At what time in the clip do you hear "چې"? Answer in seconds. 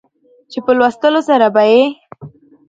0.51-0.59